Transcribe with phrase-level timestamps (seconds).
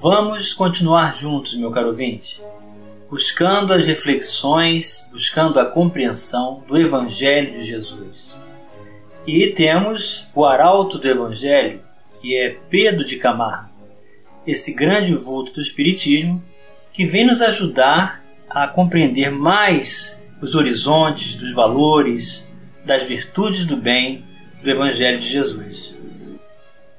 [0.00, 2.40] Vamos continuar juntos, meu caro ouvinte,
[3.10, 8.36] buscando as reflexões, buscando a compreensão do Evangelho de Jesus.
[9.26, 11.82] E temos o arauto do Evangelho,
[12.20, 13.70] que é Pedro de Camargo,
[14.46, 16.40] esse grande vulto do Espiritismo
[16.92, 22.48] que vem nos ajudar a compreender mais os horizontes dos valores,
[22.84, 24.22] das virtudes do bem
[24.62, 25.92] do Evangelho de Jesus.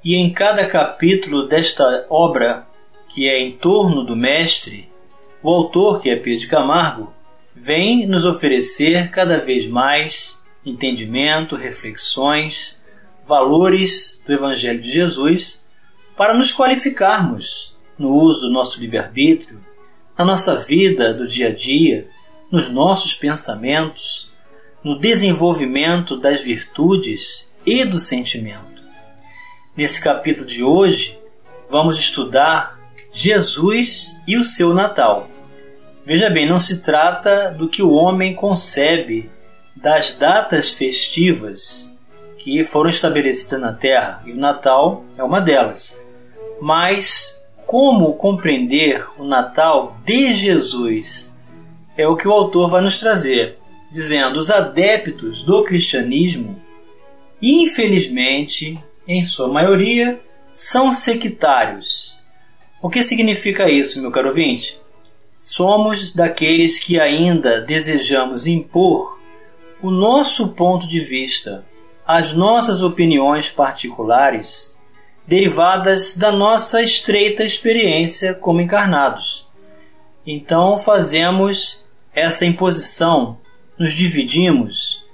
[0.03, 2.67] E em cada capítulo desta obra
[3.09, 4.89] que é em torno do mestre,
[5.41, 7.13] o autor, que é Pedro Camargo,
[7.55, 12.79] vem nos oferecer cada vez mais entendimento, reflexões,
[13.25, 15.63] valores do Evangelho de Jesus
[16.15, 19.59] para nos qualificarmos no uso do nosso livre-arbítrio,
[20.17, 22.07] na nossa vida do dia a dia,
[22.51, 24.29] nos nossos pensamentos,
[24.83, 28.83] no desenvolvimento das virtudes e do sentimento.
[29.75, 31.17] Nesse capítulo de hoje,
[31.69, 32.78] vamos estudar
[33.11, 35.27] Jesus e o seu Natal.
[36.05, 39.29] Veja bem, não se trata do que o homem concebe
[39.75, 41.93] das datas festivas
[42.37, 45.99] que foram estabelecidas na Terra, e o Natal é uma delas.
[46.61, 51.33] Mas como compreender o Natal de Jesus
[51.97, 53.57] é o que o autor vai nos trazer,
[53.91, 56.59] dizendo: os adeptos do cristianismo,
[57.41, 60.19] infelizmente, em sua maioria,
[60.51, 62.18] são sectários
[62.81, 64.79] o que significa isso, meu caro ouvinte?
[65.37, 69.19] Somos daqueles que ainda desejamos impor
[69.81, 71.65] o nosso ponto de vista,
[72.05, 74.75] as nossas opiniões particulares,
[75.27, 79.47] derivadas da nossa estreita experiência como encarnados.
[80.25, 83.37] Então fazemos essa imposição,
[83.77, 85.05] nos dividimos,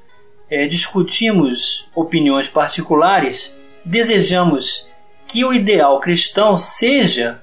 [0.50, 4.88] é, discutimos opiniões particulares, desejamos
[5.28, 7.42] que o ideal cristão seja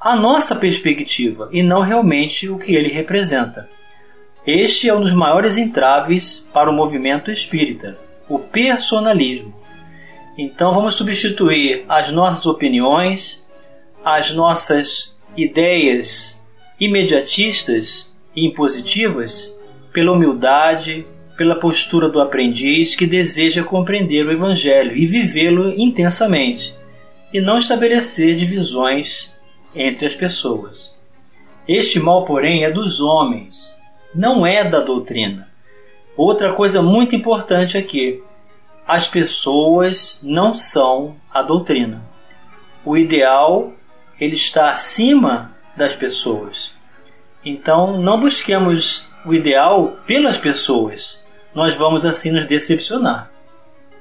[0.00, 3.68] a nossa perspectiva e não realmente o que ele representa.
[4.46, 9.54] Este é um dos maiores entraves para o movimento espírita, o personalismo.
[10.38, 13.44] Então vamos substituir as nossas opiniões,
[14.02, 16.40] as nossas ideias
[16.80, 19.54] imediatistas e impositivas
[19.92, 21.06] pela humildade,
[21.36, 26.74] pela postura do aprendiz que deseja compreender o Evangelho e vivê-lo intensamente,
[27.34, 29.29] e não estabelecer divisões
[29.74, 30.94] entre as pessoas.
[31.66, 33.74] Este mal, porém, é dos homens,
[34.14, 35.48] não é da doutrina.
[36.16, 38.22] Outra coisa muito importante aqui:
[38.86, 42.02] as pessoas não são a doutrina.
[42.84, 43.72] O ideal
[44.20, 46.74] ele está acima das pessoas.
[47.44, 51.20] Então, não busquemos o ideal pelas pessoas.
[51.54, 53.30] Nós vamos assim nos decepcionar.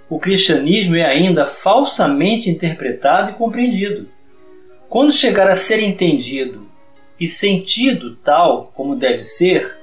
[0.10, 4.10] O cristianismo é ainda falsamente interpretado e compreendido.
[4.90, 6.68] Quando chegar a ser entendido
[7.20, 9.78] e sentido tal como deve ser,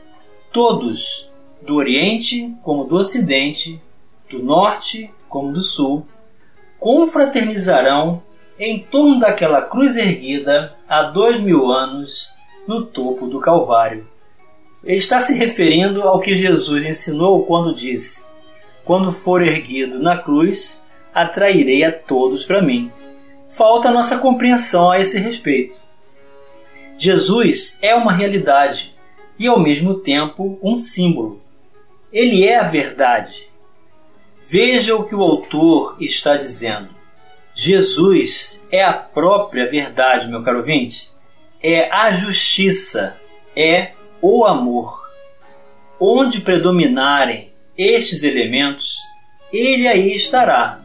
[0.53, 1.31] todos,
[1.63, 3.81] do Oriente como do Ocidente,
[4.29, 6.05] do Norte como do Sul,
[6.81, 8.21] confraternizarão
[8.59, 12.35] em torno daquela cruz erguida há dois mil anos
[12.67, 14.09] no topo do Calvário.
[14.83, 18.25] Ele está se referindo ao que Jesus ensinou quando disse:
[18.85, 20.83] Quando for erguido na cruz,
[21.15, 22.91] atrairei a todos para mim
[23.57, 25.77] falta nossa compreensão a esse respeito.
[26.99, 28.95] Jesus é uma realidade
[29.39, 31.43] e, ao mesmo tempo, um símbolo.
[32.13, 33.49] Ele é a verdade.
[34.45, 36.91] Veja o que o autor está dizendo.
[37.55, 41.11] Jesus é a própria verdade, meu caro ouvinte.
[41.63, 43.17] É a justiça,
[43.57, 45.01] é o amor.
[45.99, 48.99] Onde predominarem estes elementos,
[49.51, 50.83] ele aí estará,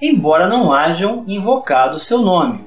[0.00, 2.60] embora não hajam invocado seu nome.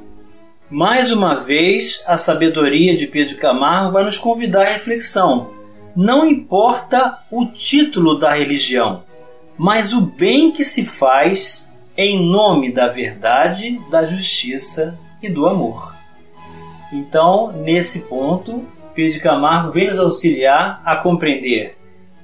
[0.69, 5.51] Mais uma vez, a sabedoria de Pedro Camargo vai nos convidar à reflexão.
[5.95, 9.03] Não importa o título da religião,
[9.57, 15.95] mas o bem que se faz em nome da verdade, da justiça e do amor.
[16.93, 21.77] Então, nesse ponto, Pedro Camargo vem nos auxiliar a compreender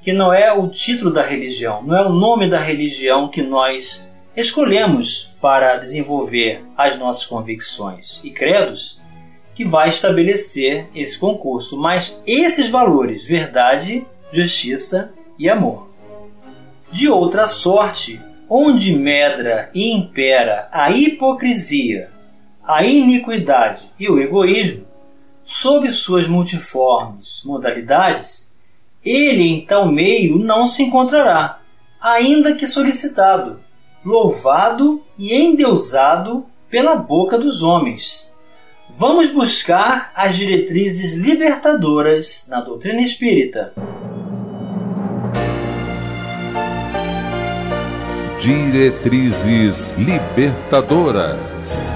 [0.03, 4.06] que não é o título da religião, não é o nome da religião que nós
[4.35, 9.00] escolhemos para desenvolver as nossas convicções e credos
[9.53, 15.89] que vai estabelecer esse concurso, mas esses valores, verdade, justiça e amor.
[16.91, 18.19] De outra sorte,
[18.50, 22.09] onde medra e impera a hipocrisia,
[22.63, 24.85] a iniquidade e o egoísmo,
[25.44, 28.51] sob suas multiformes modalidades,
[29.03, 31.59] ele em tal meio não se encontrará,
[32.01, 33.59] ainda que solicitado,
[34.05, 38.31] louvado e endeusado pela boca dos homens.
[38.89, 43.73] Vamos buscar as diretrizes libertadoras na doutrina espírita.
[48.39, 51.94] Diretrizes libertadoras.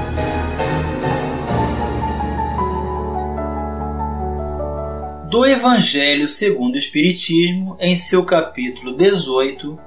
[5.30, 9.78] Do Evangelho segundo o Espiritismo, em seu capítulo 18,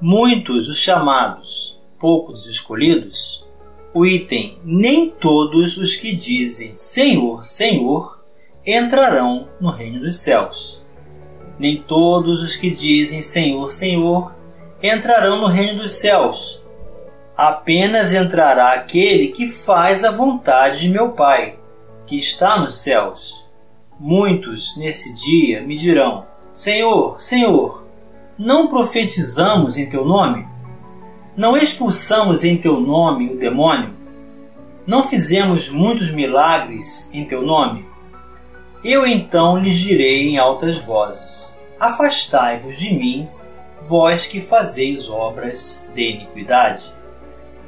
[0.00, 3.44] muitos os chamados, poucos os escolhidos,
[3.92, 8.24] o item nem todos os que dizem Senhor, Senhor
[8.66, 10.82] entrarão no reino dos céus.
[11.58, 14.34] Nem todos os que dizem Senhor, Senhor
[14.82, 16.62] entrarão no reino dos céus.
[17.36, 21.58] Apenas entrará aquele que faz a vontade de meu Pai,
[22.06, 23.44] que está nos céus.
[23.98, 27.83] Muitos nesse dia me dirão: Senhor, Senhor,
[28.38, 30.46] não profetizamos em teu nome?
[31.36, 33.94] Não expulsamos em teu nome o demônio?
[34.86, 37.86] Não fizemos muitos milagres em teu nome?
[38.84, 43.28] Eu então lhes direi em altas vozes: Afastai-vos de mim,
[43.80, 46.92] vós que fazeis obras de iniquidade.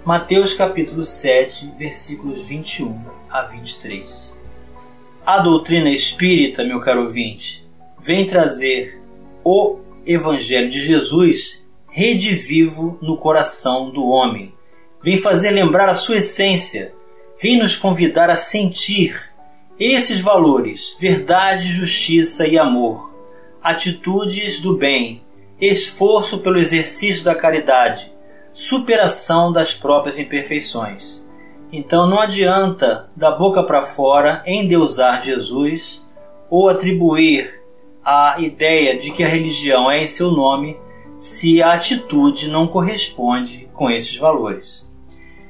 [0.05, 4.37] Mateus capítulo 7, versículos 21 a 23.
[5.25, 7.67] A doutrina espírita, meu caro ouvinte,
[8.01, 9.01] vem trazer
[9.43, 14.55] o Evangelho de Jesus redivivo no coração do homem.
[15.03, 16.95] Vem fazer lembrar a sua essência,
[17.43, 19.19] vem nos convidar a sentir
[19.79, 23.15] esses valores: verdade, justiça e amor,
[23.63, 25.23] atitudes do bem,
[25.61, 28.13] esforço pelo exercício da caridade,
[28.53, 31.27] superação das próprias imperfeições.
[31.73, 36.05] Então não adianta da boca para fora endeusar Jesus
[36.49, 37.66] ou atribuir
[38.09, 40.79] a ideia de que a religião é em seu nome
[41.19, 44.87] se a atitude não corresponde com esses valores.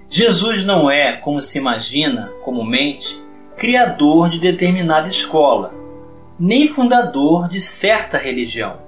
[0.08, 3.22] Jesus não é, como se imagina comumente,
[3.58, 5.74] criador de determinada escola,
[6.40, 8.78] nem fundador de certa religião.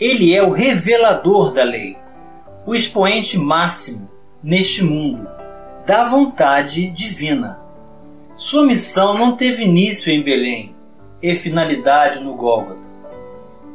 [0.00, 1.94] Ele é o revelador da lei,
[2.64, 4.08] o expoente máximo
[4.42, 5.28] neste mundo
[5.84, 7.60] da vontade divina.
[8.34, 10.77] Sua missão não teve início em Belém
[11.22, 12.78] e finalidade no Gólgota.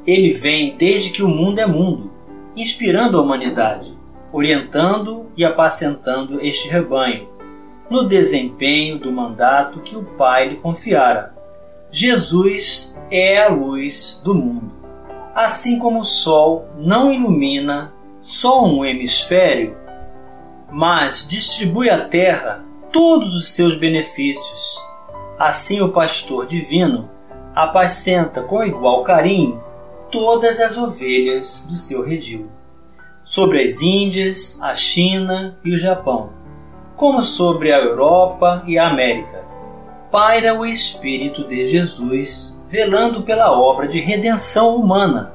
[0.06, 2.12] Ele vem desde que o mundo é mundo,
[2.56, 3.98] inspirando a humanidade,
[4.32, 7.34] orientando e apacentando este rebanho
[7.90, 11.36] no desempenho do mandato que o Pai lhe confiara.
[11.92, 14.74] Jesus é a luz do mundo.
[15.36, 19.78] Assim como o sol não ilumina só um hemisfério,
[20.72, 24.84] mas distribui à terra todos os seus benefícios.
[25.38, 27.10] Assim, o pastor divino
[27.56, 29.62] apacenta com igual carinho
[30.12, 32.50] todas as ovelhas do seu redil.
[33.24, 36.32] Sobre as Índias, a China e o Japão,
[36.96, 39.44] como sobre a Europa e a América,
[40.12, 45.34] paira o Espírito de Jesus velando pela obra de redenção humana.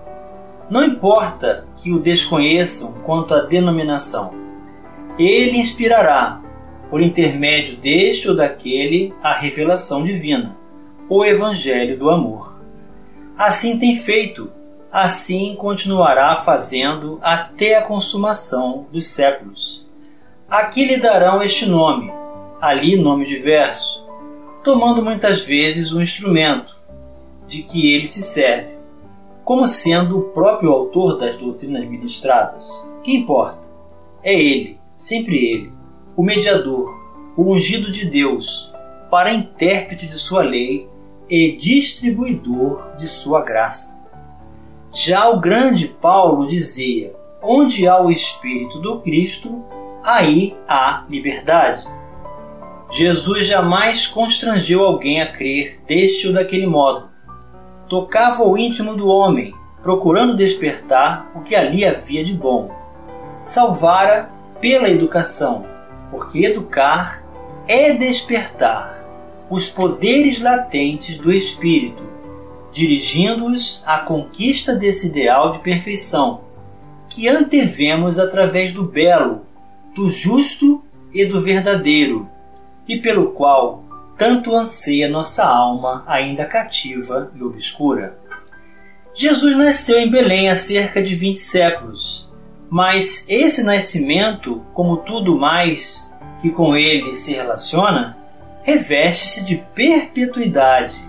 [0.71, 4.39] Não importa que o desconheçam quanto à denominação
[5.19, 6.41] ele inspirará,
[6.89, 10.57] por intermédio deste ou daquele, a revelação divina,
[11.09, 12.57] o Evangelho do amor.
[13.37, 14.51] Assim tem feito,
[14.93, 19.87] assim continuará fazendo até a consumação dos séculos.
[20.49, 22.13] Aqui lhe darão este nome,
[22.61, 24.07] ali nome diverso,
[24.63, 26.77] tomando muitas vezes o instrumento
[27.47, 28.77] de que ele se serve,
[29.45, 32.67] como sendo o próprio autor das doutrinas ministradas.
[33.03, 33.67] Que importa?
[34.23, 35.73] É ele, sempre Ele,
[36.17, 36.93] o mediador,
[37.37, 38.73] o ungido de Deus,
[39.11, 40.89] para intérprete de sua lei
[41.29, 43.99] e distribuidor de sua graça.
[44.93, 49.65] Já o grande Paulo dizia: onde há o Espírito do Cristo,
[50.03, 51.87] aí há liberdade.
[52.91, 57.09] Jesus jamais constrangeu alguém a crer deste ou daquele modo.
[57.89, 62.71] Tocava o íntimo do homem, procurando despertar o que ali havia de bom.
[63.45, 64.31] Salvara
[64.61, 65.67] pela educação,
[66.11, 67.23] porque educar
[67.67, 68.98] é despertar
[69.51, 72.03] os poderes latentes do espírito,
[72.73, 76.43] dirigindo-os à conquista desse ideal de perfeição
[77.09, 79.47] que antevemos através do belo,
[79.95, 82.29] do justo e do verdadeiro,
[82.87, 83.85] e pelo qual
[84.17, 88.19] tanto anseia nossa alma ainda cativa e obscura.
[89.15, 92.29] Jesus nasceu em Belém há cerca de 20 séculos,
[92.69, 96.09] mas esse nascimento, como tudo mais
[96.43, 98.18] que com ele se relaciona,
[98.69, 101.01] reveste-se de perpetuidade.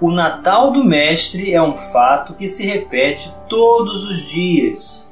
[0.00, 5.04] O Natal do Mestre é um fato que se repete todos os dias.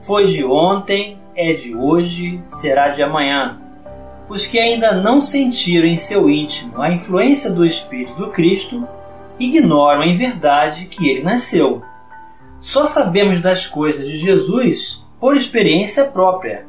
[0.00, 3.60] Foi de ontem, é de hoje, será de amanhã.
[4.26, 8.88] Os que ainda não sentiram em seu íntimo a influência do Espírito do Cristo
[9.38, 11.82] ignoram em verdade que ele nasceu.
[12.58, 16.64] Só sabemos das coisas de Jesus por experiência própria,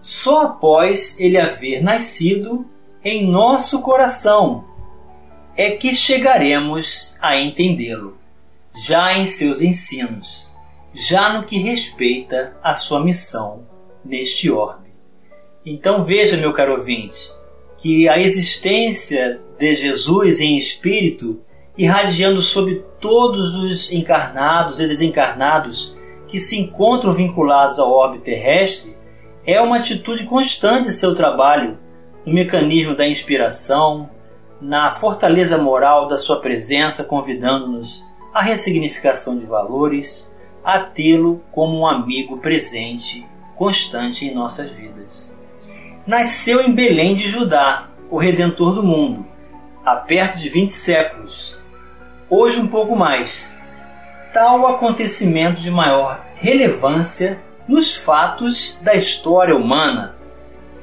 [0.00, 2.64] só após ele haver nascido
[3.08, 4.64] em nosso coração
[5.56, 8.18] é que chegaremos a entendê-lo,
[8.74, 10.52] já em seus ensinos,
[10.92, 13.64] já no que respeita à sua missão
[14.04, 14.90] neste orbe.
[15.64, 17.30] Então veja, meu caro ouvinte,
[17.76, 21.40] que a existência de Jesus em espírito
[21.78, 25.96] irradiando sobre todos os encarnados e desencarnados
[26.26, 28.96] que se encontram vinculados ao orbe terrestre
[29.46, 31.85] é uma atitude constante de seu trabalho
[32.26, 34.10] no mecanismo da inspiração,
[34.60, 38.04] na fortaleza moral da sua presença, convidando-nos
[38.34, 45.32] à ressignificação de valores, a tê-lo como um amigo presente, constante em nossas vidas.
[46.04, 49.24] Nasceu em Belém de Judá, o Redentor do mundo,
[49.84, 51.60] há perto de 20 séculos,
[52.28, 53.54] hoje um pouco mais.
[54.32, 60.15] Tal acontecimento de maior relevância nos fatos da história humana,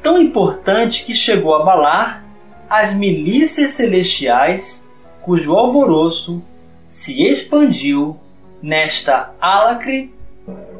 [0.03, 2.23] tão importante que chegou a abalar
[2.69, 4.83] as milícias celestiais,
[5.21, 6.43] cujo alvoroço
[6.87, 8.19] se expandiu
[8.61, 10.13] nesta álacre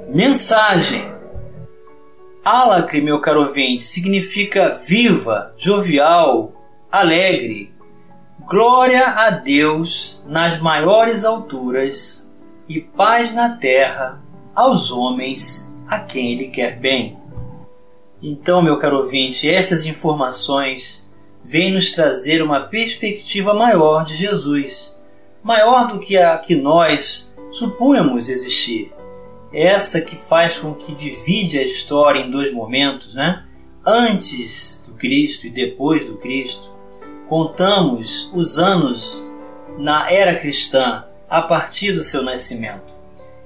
[0.10, 1.12] mensagem.
[2.44, 6.52] Álacre, meu caro ouvinte, significa viva, jovial,
[6.92, 7.74] alegre,
[8.46, 12.30] Glória a Deus nas maiores alturas
[12.68, 14.22] e paz na terra
[14.54, 17.18] aos homens a quem Ele quer bem.
[18.26, 21.12] Então, meu caro ouvinte, essas informações
[21.44, 24.98] vêm nos trazer uma perspectiva maior de Jesus,
[25.44, 28.94] maior do que a que nós supunhamos existir.
[29.52, 33.44] Essa que faz com que divide a história em dois momentos, né?
[33.86, 36.72] Antes do Cristo e depois do Cristo
[37.28, 39.30] contamos os anos
[39.78, 42.94] na era cristã a partir do seu nascimento.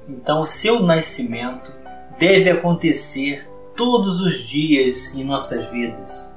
[0.07, 1.72] Então, o seu nascimento
[2.19, 6.27] deve acontecer todos os dias em nossas vidas.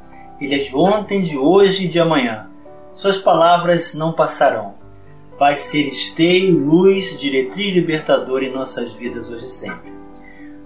[0.41, 2.49] Ele é de ontem, de hoje e de amanhã.
[2.95, 4.75] Suas palavras não passarão.
[5.39, 9.91] Vai ser esteio, luz, diretriz libertadora em nossas vidas hoje e sempre.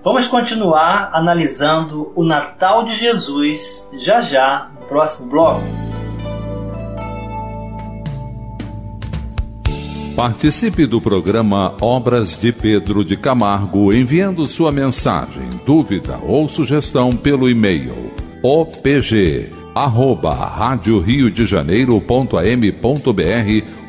[0.03, 5.84] Vamos continuar analisando o Natal de Jesus já já no próximo bloco.
[10.17, 17.51] Participe do programa Obras de Pedro de Camargo enviando sua mensagem, dúvida ou sugestão pelo
[17.51, 22.39] e-mail opg arroba rádio Rio de Janeiro.am.br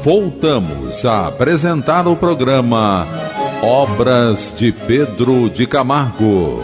[0.04, 3.31] Voltamos a apresentar o programa
[3.64, 6.60] Obras de Pedro de Camargo.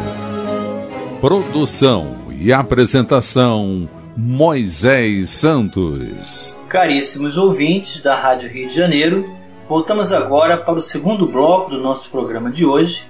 [1.21, 6.57] Produção e apresentação Moisés Santos.
[6.69, 9.25] Caríssimos ouvintes da Rádio Rio de Janeiro,
[9.69, 13.05] voltamos agora para o segundo bloco do nosso programa de hoje,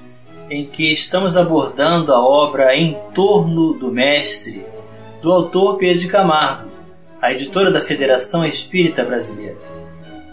[0.50, 4.66] em que estamos abordando a obra Em Torno do Mestre,
[5.22, 6.68] do autor Pedro de Camargo,
[7.22, 9.77] a editora da Federação Espírita Brasileira.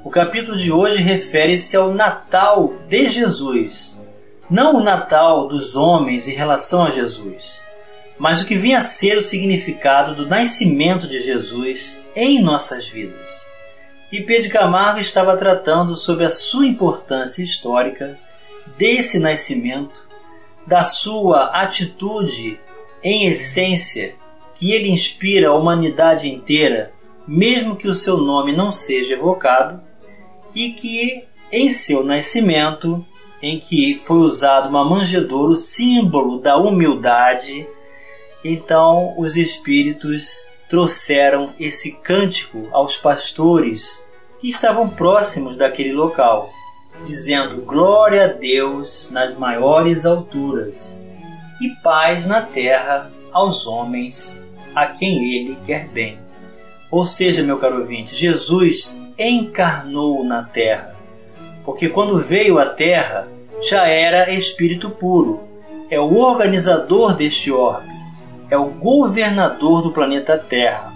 [0.06, 4.00] O capítulo de hoje refere-se ao Natal de Jesus,
[4.48, 7.60] não o Natal dos homens em relação a Jesus,
[8.20, 13.48] mas o que vinha a ser o significado do nascimento de Jesus em nossas vidas.
[14.12, 18.16] E Pedro Camargo estava tratando sobre a sua importância histórica
[18.78, 20.08] desse nascimento,
[20.68, 22.60] da sua atitude
[23.04, 24.14] em essência
[24.54, 26.94] que ele inspira a humanidade inteira,
[27.28, 29.82] mesmo que o seu nome não seja evocado,
[30.56, 33.06] e que em seu nascimento,
[33.42, 37.68] em que foi usado uma manjedoura, o símbolo da humildade,
[38.44, 44.04] então os espíritos trouxeram esse cântico aos pastores
[44.40, 46.50] que estavam próximos daquele local,
[47.06, 51.00] dizendo glória a Deus nas maiores alturas
[51.62, 54.42] e paz na terra aos homens
[54.74, 56.25] a quem ele quer bem.
[56.92, 60.96] Ou seja, meu caro ouvinte, Jesus encarnou na terra,
[61.64, 63.28] porque quando veio à Terra
[63.62, 65.42] já era espírito puro,
[65.90, 67.90] é o organizador deste orbe,
[68.50, 70.94] é o governador do planeta Terra,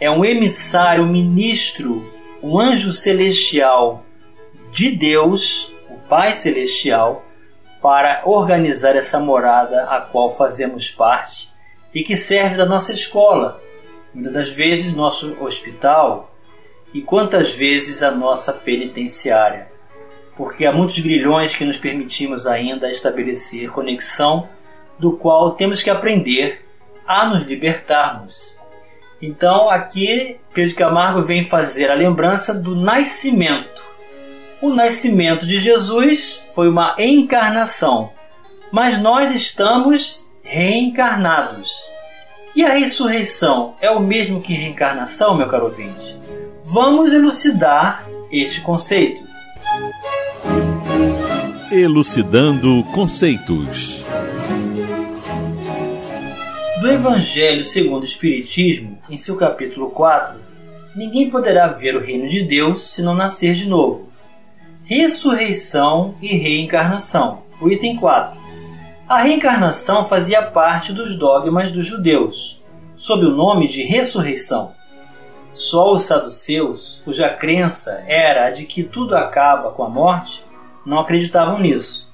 [0.00, 2.04] é um emissário, ministro,
[2.42, 4.04] um anjo celestial
[4.70, 7.24] de Deus, o Pai Celestial,
[7.80, 11.48] para organizar essa morada a qual fazemos parte
[11.94, 13.60] e que serve da nossa escola,
[14.16, 16.34] muitas das vezes nosso hospital
[16.94, 19.68] e quantas vezes a nossa penitenciária.
[20.34, 24.48] Porque há muitos grilhões que nos permitimos ainda estabelecer conexão,
[24.98, 26.64] do qual temos que aprender
[27.06, 28.56] a nos libertarmos.
[29.20, 33.84] Então, aqui Pedro Camargo vem fazer a lembrança do nascimento.
[34.62, 38.10] O nascimento de Jesus foi uma encarnação,
[38.72, 41.95] mas nós estamos reencarnados.
[42.56, 46.16] E a ressurreição é o mesmo que reencarnação, meu caro ouvinte?
[46.64, 49.22] Vamos elucidar este conceito.
[51.70, 54.02] Elucidando conceitos.
[56.80, 60.40] Do Evangelho segundo o Espiritismo, em seu capítulo 4,
[60.96, 64.08] ninguém poderá ver o reino de Deus se não nascer de novo.
[64.86, 67.42] Ressurreição e reencarnação.
[67.60, 68.45] O item 4.
[69.08, 72.60] A reencarnação fazia parte dos dogmas dos judeus,
[72.96, 74.72] sob o nome de ressurreição.
[75.54, 80.44] Só os saduceus, cuja crença era a de que tudo acaba com a morte,
[80.84, 82.12] não acreditavam nisso.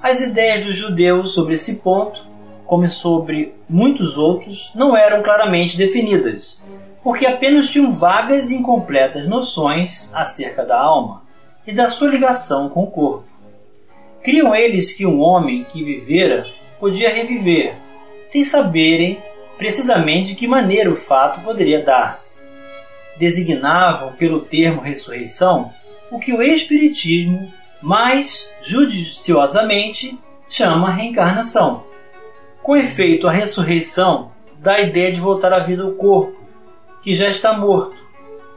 [0.00, 2.24] As ideias dos judeus sobre esse ponto,
[2.64, 6.64] como sobre muitos outros, não eram claramente definidas,
[7.02, 11.22] porque apenas tinham vagas e incompletas noções acerca da alma
[11.66, 13.29] e da sua ligação com o corpo.
[14.22, 16.46] Criam eles que um homem que vivera
[16.78, 17.74] podia reviver,
[18.26, 19.18] sem saberem
[19.56, 22.40] precisamente de que maneira o fato poderia dar-se.
[23.18, 25.72] Designavam pelo termo ressurreição
[26.10, 31.84] o que o Espiritismo mais judiciosamente chama reencarnação.
[32.62, 36.38] Com efeito, a ressurreição dá a ideia de voltar à vida ao corpo,
[37.02, 37.96] que já está morto,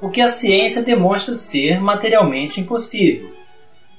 [0.02, 3.32] o que a ciência demonstra ser materialmente impossível,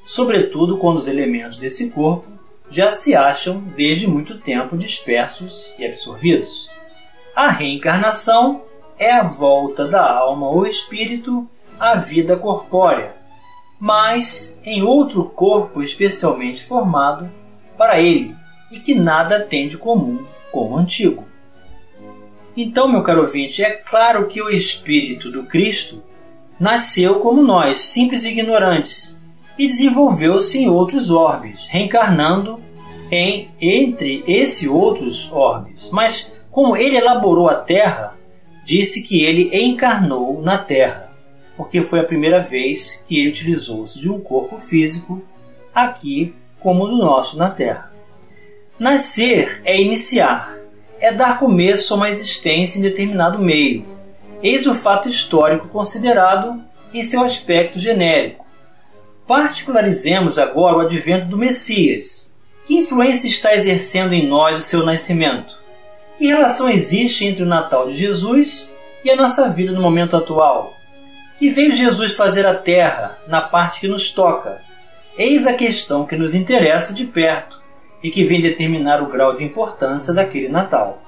[0.04, 2.26] sobretudo quando os elementos desse corpo
[2.70, 6.68] já se acham desde muito tempo dispersos e absorvidos.
[7.34, 8.62] A reencarnação
[8.98, 13.14] é a volta da alma ou espírito à vida corpórea,
[13.78, 17.30] mas em outro corpo especialmente formado
[17.76, 18.34] para ele
[18.70, 21.24] e que nada tem de comum com o antigo.
[22.56, 26.02] Então, meu caro ouvinte, é claro que o Espírito do Cristo
[26.58, 29.16] nasceu como nós, simples e ignorantes,
[29.58, 32.60] e desenvolveu-se em outros orbes, reencarnando
[33.10, 35.88] em entre esses outros orbes.
[35.92, 38.16] Mas como ele elaborou a Terra,
[38.64, 41.10] disse que ele encarnou na Terra,
[41.56, 45.22] porque foi a primeira vez que ele utilizou-se de um corpo físico
[45.74, 47.92] aqui como no nosso na Terra.
[48.78, 50.56] Nascer é iniciar,
[50.98, 53.84] é dar começo a uma existência em determinado meio.
[54.42, 56.62] Eis o fato histórico considerado
[56.92, 58.43] em seu aspecto genérico.
[59.26, 62.36] Particularizemos agora o advento do Messias.
[62.66, 65.56] Que influência está exercendo em nós o seu nascimento?
[66.18, 68.70] Que relação existe entre o Natal de Jesus
[69.02, 70.74] e a nossa vida no momento atual?
[71.38, 74.60] Que veio Jesus fazer à Terra na parte que nos toca?
[75.16, 77.62] Eis a questão que nos interessa de perto
[78.02, 81.02] e que vem determinar o grau de importância daquele Natal.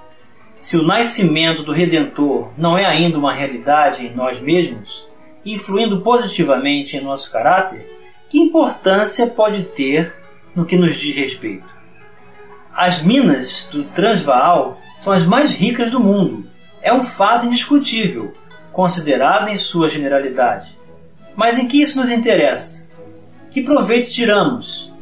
[0.58, 5.06] Se o nascimento do Redentor não é ainda uma realidade em nós mesmos,
[5.44, 7.95] influindo positivamente em nosso caráter,
[8.36, 10.14] que importância pode ter
[10.54, 11.74] no que nos diz respeito?
[12.70, 16.44] As minas do Transvaal são as mais ricas do mundo.
[16.82, 18.34] É um fato indiscutível,
[18.74, 20.78] considerado em sua generalidade.
[21.34, 22.86] Mas em que isso nos interessa?
[23.50, 24.92] Que proveito tiramos?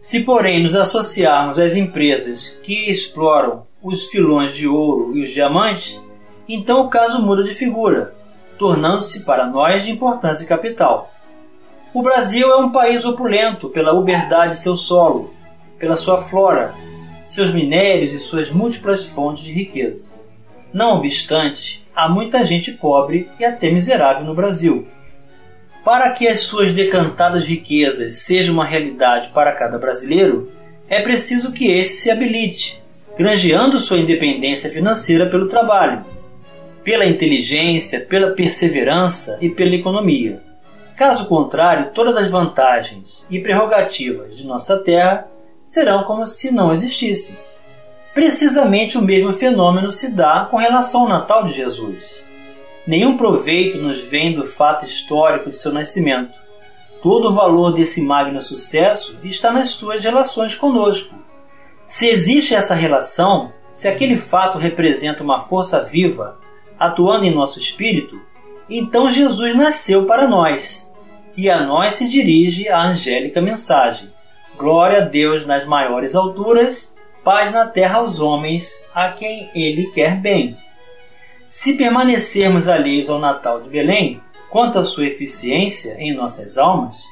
[0.00, 6.04] Se, porém, nos associarmos às empresas que exploram os filões de ouro e os diamantes,
[6.48, 8.16] então o caso muda de figura,
[8.58, 11.14] tornando-se para nós de importância capital.
[11.94, 15.32] O Brasil é um país opulento pela uberdade de seu solo,
[15.78, 16.74] pela sua flora,
[17.24, 20.06] seus minérios e suas múltiplas fontes de riqueza.
[20.70, 24.86] Não obstante, há muita gente pobre e até miserável no Brasil.
[25.82, 30.52] Para que as suas decantadas riquezas sejam uma realidade para cada brasileiro,
[30.90, 32.82] é preciso que este se habilite,
[33.16, 36.04] granjeando sua independência financeira pelo trabalho,
[36.84, 40.47] pela inteligência, pela perseverança e pela economia.
[40.98, 45.28] Caso contrário, todas as vantagens e prerrogativas de nossa terra
[45.64, 47.38] serão como se não existissem.
[48.12, 52.24] Precisamente o mesmo fenômeno se dá com relação ao Natal de Jesus.
[52.84, 56.32] Nenhum proveito nos vem do fato histórico de seu nascimento.
[57.00, 61.14] Todo o valor desse magno sucesso está nas suas relações conosco.
[61.86, 66.40] Se existe essa relação, se aquele fato representa uma força viva
[66.76, 68.20] atuando em nosso espírito,
[68.68, 70.87] então Jesus nasceu para nós
[71.38, 74.08] e a nós se dirige a angélica mensagem.
[74.56, 80.16] Glória a Deus nas maiores alturas, paz na terra aos homens, a quem Ele quer
[80.16, 80.56] bem.
[81.48, 84.20] Se permanecermos alheios ao Natal de Belém,
[84.50, 87.04] quanto à sua eficiência em nossas almas,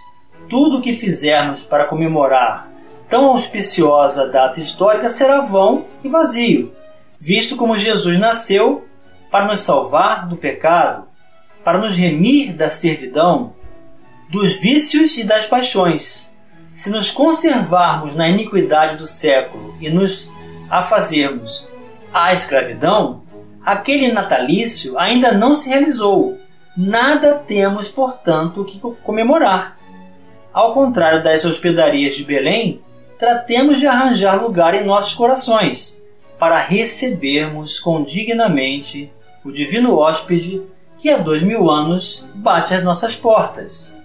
[0.48, 2.68] tudo o que fizermos para comemorar
[3.08, 6.74] tão auspiciosa data histórica será vão e vazio,
[7.20, 8.84] visto como Jesus nasceu
[9.30, 11.06] para nos salvar do pecado,
[11.62, 13.54] para nos remir da servidão,
[14.28, 16.30] dos vícios e das paixões.
[16.74, 20.30] Se nos conservarmos na iniquidade do século e nos
[20.68, 21.70] afazermos
[22.12, 23.22] à escravidão,
[23.64, 26.38] aquele natalício ainda não se realizou.
[26.76, 29.78] Nada temos, portanto, que comemorar.
[30.52, 32.82] Ao contrário das hospedarias de Belém,
[33.18, 36.00] tratemos de arranjar lugar em nossos corações
[36.38, 39.10] para recebermos condignamente
[39.44, 40.62] o divino hóspede
[40.98, 43.95] que há dois mil anos bate às nossas portas.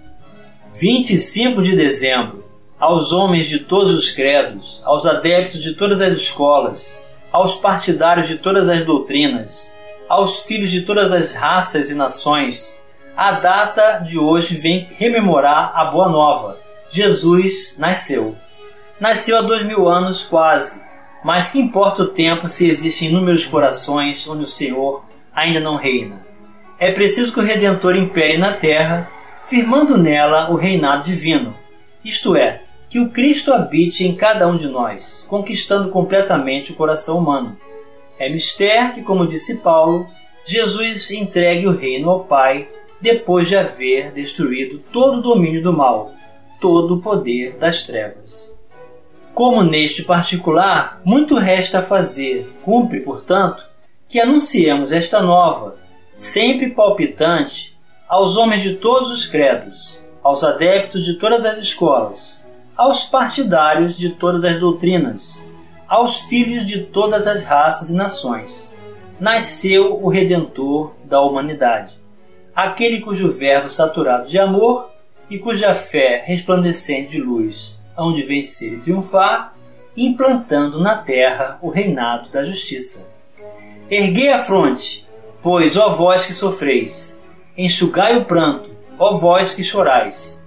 [0.74, 2.44] 25 de dezembro,
[2.80, 6.98] aos homens de todos os credos, aos adeptos de todas as escolas,
[7.30, 9.70] aos partidários de todas as doutrinas,
[10.08, 12.80] aos filhos de todas as raças e nações,
[13.14, 16.56] a data de hoje vem rememorar a boa nova.
[16.90, 18.34] Jesus nasceu.
[18.98, 20.82] Nasceu há dois mil anos quase,
[21.22, 25.04] mas que importa o tempo se existem inúmeros corações onde o Senhor
[25.34, 26.24] ainda não reina?
[26.78, 29.08] É preciso que o Redentor impere na terra,
[29.44, 31.54] firmando nela o reinado divino,
[32.04, 37.18] isto é, que o Cristo habite em cada um de nós, conquistando completamente o coração
[37.18, 37.56] humano.
[38.18, 40.06] É mistério que, como disse Paulo,
[40.44, 42.68] Jesus entregue o reino ao Pai
[43.00, 46.12] depois de haver destruído todo o domínio do mal,
[46.60, 48.52] todo o poder das trevas.
[49.34, 53.64] Como neste particular muito resta a fazer, cumpre, portanto,
[54.08, 55.76] que anunciemos esta nova,
[56.14, 57.71] sempre palpitante,
[58.12, 62.38] aos homens de todos os credos, aos adeptos de todas as escolas,
[62.76, 65.42] aos partidários de todas as doutrinas,
[65.88, 68.76] aos filhos de todas as raças e nações.
[69.18, 71.94] Nasceu o Redentor da humanidade,
[72.54, 74.90] aquele cujo verbo saturado de amor
[75.30, 79.54] e cuja fé resplandecente de luz hão de vencer e triunfar,
[79.96, 83.10] implantando na terra o reinado da justiça.
[83.88, 85.08] Erguei a fronte,
[85.42, 87.18] pois, ó vós que sofreis,
[87.56, 90.42] enxugai o pranto, ó vós que chorais.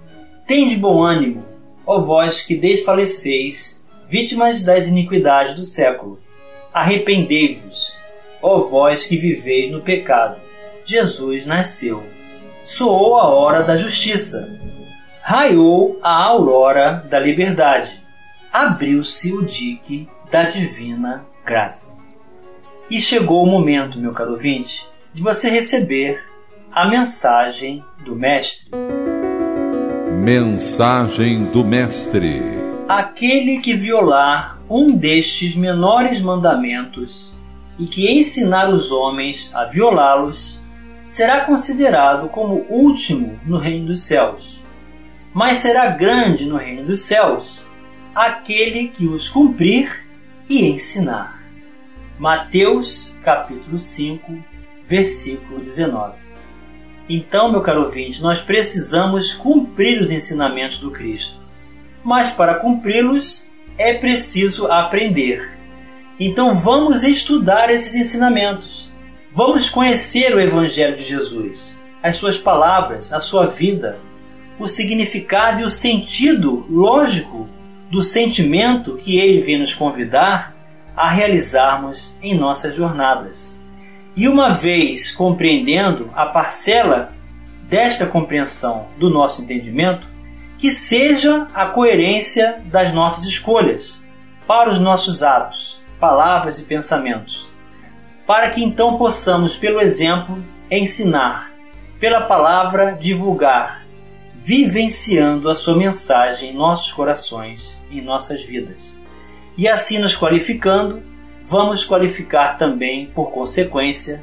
[0.46, 1.44] Tende bom ânimo,
[1.86, 6.20] ó vós que desfaleceis, vítimas das iniquidades do século.
[6.72, 7.98] Arrependei-vos,
[8.42, 10.40] ó vós que viveis no pecado.
[10.84, 12.02] Jesus nasceu.
[12.62, 14.66] Soou a hora da justiça
[15.28, 18.00] raiou a aurora da liberdade,
[18.52, 21.98] abriu-se o dique da divina graça.
[22.88, 26.24] E chegou o momento, meu caro ouvinte, de você receber
[26.76, 28.70] a mensagem do Mestre.
[30.22, 32.42] Mensagem do Mestre:
[32.86, 37.34] Aquele que violar um destes menores mandamentos
[37.78, 40.60] e que ensinar os homens a violá-los,
[41.06, 44.60] será considerado como último no reino dos céus
[45.32, 47.62] mas será grande no reino dos céus
[48.14, 50.06] aquele que os cumprir
[50.48, 51.42] e ensinar.
[52.18, 54.34] Mateus capítulo 5,
[54.88, 56.25] versículo 19.
[57.08, 61.38] Então, meu caro ouvinte, nós precisamos cumprir os ensinamentos do Cristo.
[62.04, 63.46] Mas para cumpri-los
[63.78, 65.56] é preciso aprender.
[66.18, 68.90] Então vamos estudar esses ensinamentos.
[69.32, 73.98] Vamos conhecer o Evangelho de Jesus, as suas palavras, a sua vida,
[74.58, 77.46] o significado e o sentido lógico
[77.90, 80.56] do sentimento que ele vem nos convidar
[80.96, 83.60] a realizarmos em nossas jornadas.
[84.16, 87.12] E uma vez compreendendo a parcela
[87.68, 90.08] desta compreensão do nosso entendimento,
[90.58, 94.02] que seja a coerência das nossas escolhas
[94.46, 97.48] para os nossos atos, palavras e pensamentos,
[98.26, 101.52] para que então possamos, pelo exemplo, ensinar,
[102.00, 103.86] pela palavra, divulgar
[104.46, 108.96] vivenciando a sua mensagem em nossos corações, em nossas vidas.
[109.58, 111.02] E assim nos qualificando,
[111.48, 114.22] vamos qualificar também, por consequência,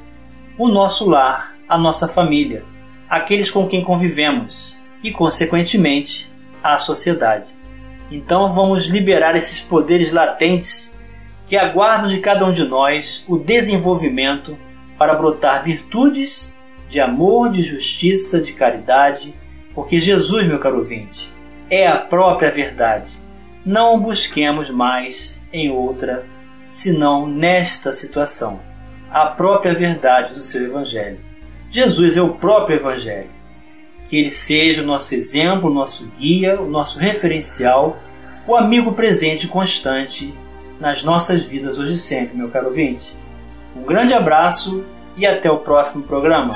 [0.58, 2.66] o nosso lar, a nossa família,
[3.10, 6.30] aqueles com quem convivemos e, consequentemente,
[6.62, 7.48] a sociedade.
[8.12, 10.94] Então vamos liberar esses poderes latentes
[11.48, 14.58] que aguardam de cada um de nós o desenvolvimento
[14.98, 16.58] para brotar virtudes
[16.90, 19.34] de amor, de justiça, de caridade
[19.74, 21.32] Porque Jesus, meu caro ouvinte,
[21.70, 23.08] é a própria verdade.
[23.66, 26.26] Não busquemos mais em outra,
[26.74, 28.60] senão nesta situação,
[29.10, 31.20] a própria verdade do seu Evangelho.
[31.70, 33.30] Jesus é o próprio Evangelho.
[34.10, 37.98] Que ele seja o nosso exemplo, o nosso guia, o nosso referencial,
[38.46, 40.34] o amigo presente e constante
[40.80, 43.16] nas nossas vidas hoje e sempre, meu caro ouvinte.
[43.76, 44.84] Um grande abraço
[45.16, 46.56] e até o próximo programa.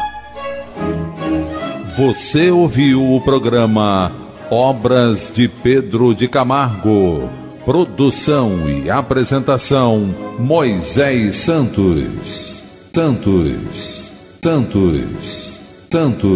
[1.96, 4.12] Você ouviu o programa
[4.52, 7.47] Obras de Pedro de Camargo.
[7.68, 10.00] Produção e apresentação
[10.40, 12.64] Moisés Santos.
[12.96, 14.40] Santos.
[14.42, 15.60] Santos.
[15.92, 16.28] Santos.